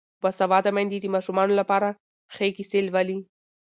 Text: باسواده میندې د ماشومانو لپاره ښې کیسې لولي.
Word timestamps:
باسواده 0.21 0.71
میندې 0.75 0.97
د 1.01 1.05
ماشومانو 1.15 1.53
لپاره 1.61 1.89
ښې 2.33 2.47
کیسې 2.57 2.79
لولي. 2.87 3.19